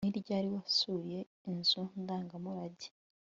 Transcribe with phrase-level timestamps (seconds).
[0.05, 1.19] Ni ryari wasuye
[1.51, 2.87] inzu ndangamurage